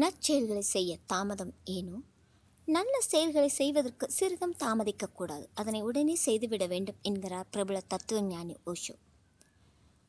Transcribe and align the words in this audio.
நற்செயல்களை 0.00 0.60
செய்ய 0.60 0.98
தாமதம் 1.06 1.54
ஏனோ? 1.64 1.96
நல்ல 2.64 3.00
செயல்களை 3.00 3.48
செய்வதற்கு 3.48 4.10
சிறிதும் 4.10 4.54
தாமதிக்கக்கூடாது. 4.58 5.46
அதனை 5.54 5.82
உடனே 5.82 6.14
செய்துவிட 6.14 6.66
வேண்டும் 6.66 7.00
என்கிறார் 7.02 7.48
பிரபல 7.50 7.82
தத்துவஞானி 7.86 8.56
ஓஷோ. 8.66 8.94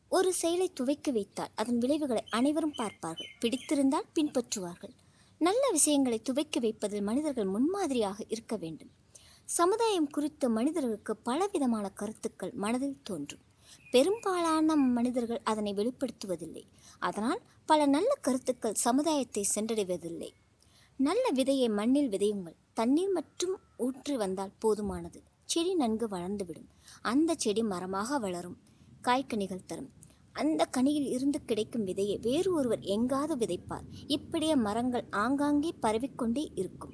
ஒரு 0.09 0.33
செயலை 0.33 0.73
துவக்கி 0.73 1.11
வைத்தால் 1.11 1.51
அதன் 1.55 1.77
விளைவுகளை 1.77 2.23
அனைவரும் 2.29 2.73
பார்ப்பார்கள். 2.75 3.27
பிடித்திருந்தால் 3.39 4.09
பின்பற்றுவார்கள். 4.15 4.95
நல்ல 5.37 5.69
விஷயங்களை 5.71 6.21
துவக்கி 6.21 6.59
வைப்பதில் 6.59 7.01
மனிதர்கள் 7.01 7.45
முன்மாதிரியாக 7.45 8.25
இருக்க 8.27 8.55
வேண்டும். 8.55 8.91
சமுதாயம் 9.45 10.09
குறித்து 10.09 10.49
மனிதர்களுக்கு 10.49 11.15
பலவிதமான 11.15 11.89
கருத்துக்கள் 11.89 12.51
மனதில் 12.51 13.01
தோன்றும். 13.03 13.43
பெரும்பாலான 13.91 14.75
மனிதர்கள் 14.75 15.41
அதனை 15.43 15.73
வெளிப்படுத்துவதில்லை. 15.73 16.63
அதனால் 16.99 17.41
பல 17.65 17.85
நல்ல 17.85 18.13
கருத்துக்கள் 18.21 18.73
சமுதாயத்தை 18.73 19.47
சென்றடைவதில்லை. 19.55 20.29
நல்ல 20.97 21.29
விதையை 21.35 21.73
மண்ணில் 21.73 22.09
விதையுங்கள். 22.09 22.55
தண்ணீர் 22.73 23.11
மற்றும் 23.11 23.59
ஊற்றி 23.77 24.17
வந்தால் 24.17 24.57
போதுமானது. 24.65 25.19
செடி 25.45 25.75
நன்கு 25.75 26.07
வளர்ந்துவிடும். 26.07 26.69
அந்த 27.01 27.33
செடி 27.37 27.63
மரமாக 27.63 28.17
வளரும். 28.17 28.57
காய்கனிகள் 29.03 29.65
தரும். 29.65 29.89
அந்த 30.33 30.67
கனியில் 30.77 31.07
இருந்து 31.09 31.45
கிடைக்கும் 31.45 31.87
விதையை 31.87 32.19
வேறு 32.21 32.53
ஒருவர் 32.53 32.79
எங்காவது 32.79 33.45
விதைப்பார். 33.45 33.87
இப்படியே 34.07 34.55
மரங்கள் 34.55 35.05
ஆங்காங்கே 35.09 35.73
பரவிக்கொண்டே 35.81 36.51
இருக்கும். 36.55 36.93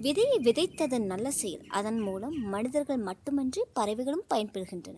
விதையை 0.00 0.38
விதைத்ததன் 0.38 1.06
நல்ல 1.06 1.30
செயல். 1.30 1.66
அதன் 1.68 1.98
மூலம் 1.98 2.34
மனிதர்கள் 2.34 2.96
மட்டுமன்றி 2.96 3.64
பறவைகளும் 3.72 4.24
பயன்பெறுகின்றன. 4.34 4.96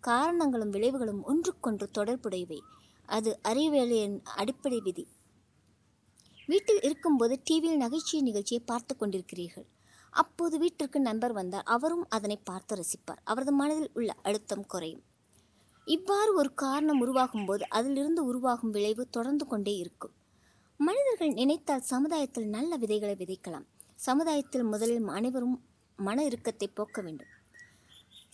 காரணங்களும் 0.00 0.72
விளைவுகளும் 0.72 1.22
ஒன்றுக்கொன்று 1.22 1.90
தொடர்புடையவை. 1.98 2.60
அது 3.06 3.38
அறிவியலின் 3.42 4.22
அடிப்படை 4.22 4.80
விதி. 4.80 5.06
வீட்டில் 6.46 6.80
இருக்கும்போது 6.82 7.40
டிவியில் 7.44 7.76
நகைச்சுவை 7.76 8.20
நிகழ்ச்சியை 8.20 8.62
பார்த்து 8.66 8.96
கொண்டிருக்கிறீர்கள். 8.96 9.66
அப்போது 10.10 10.58
வீட்டிற்கு 10.58 11.00
நண்பர் 11.00 11.32
வந்தார். 11.32 11.62
அவரும் 11.62 12.06
அதனை 12.08 12.36
பார்த்து 12.36 12.76
ரசிப்பார். 12.76 13.20
அவரது 13.24 13.52
மனதில் 13.52 13.90
உள்ள 13.94 14.12
அழுத்தம் 14.22 14.66
குறையும். 14.66 15.02
இவ்வாறு 15.84 16.34
ஒரு 16.34 16.54
காரணம் 16.54 17.00
உருவாகும் 17.00 17.44
போது 17.44 17.68
அதிலிருந்து 17.68 18.24
உருவாகும் 18.24 18.70
விளைவு 18.70 19.08
தொடர்ந்து 19.08 19.46
கொண்டே 19.46 19.76
இருக்கும். 19.76 20.14
மனிதர்கள் 20.76 21.32
நினைத்தால் 21.32 21.80
சமுதாயத்தில் 21.80 22.48
நல்ல 22.48 22.76
விதைகளை 22.76 23.14
விதைக்கலாம். 23.14 23.66
சமுதாயத்தில் 23.94 24.62
முதலில் 24.62 25.06
அனைவரும் 25.06 25.64
மன 25.96 26.24
இறுக்கத்தை 26.24 26.68
போக்க 26.68 27.02
வேண்டும். 27.02 27.28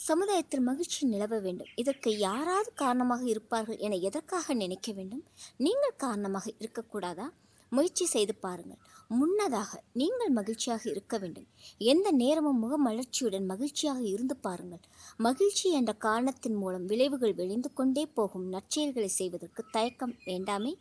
சமுதாயத்தில் 0.09 0.67
மகிழ்ச்சி 0.69 1.01
நிலவ 1.07 1.39
வேண்டும். 1.41 1.73
இதற்கு 1.75 2.11
யாராவது 2.19 2.71
காரணமாக 2.83 3.23
இருப்பார்கள் 3.27 3.81
என 3.87 3.99
எதற்காக 4.09 4.55
நினைக்க 4.55 4.93
வேண்டும்? 4.93 5.25
நீங்கள் 5.67 6.01
காரணமாக 6.05 6.53
இருக்கக்கூடாதா? 6.59 7.27
முயற்சி 7.73 8.05
செய்து 8.07 8.35
பாருங்கள். 8.35 8.81
முன்னதாக 9.11 9.71
நீங்கள் 9.93 10.31
மகிழ்ச்சியாக 10.31 10.85
இருக்க 10.91 11.15
வேண்டும். 11.19 11.47
எந்த 11.93 12.09
நேரமும் 12.23 12.61
முகமலர்ச்சியுடன் 12.65 13.47
மகிழ்ச்சியாக 13.47 14.01
இருந்து 14.13 14.37
பாருங்கள். 14.37 14.83
மகிழ்ச்சி 15.27 15.67
என்ற 15.71 15.93
காரணத்தின் 16.07 16.55
மூலம் 16.55 16.87
விளைவுகள் 16.87 17.35
விளைந்து 17.35 17.71
கொண்டே 17.73 18.05
போகும் 18.19 18.47
நற்செயல்களை 18.53 19.11
செய்வதற்கு 19.19 19.65
தயக்கம் 19.71 20.15
வேண்டாமே. 20.27 20.73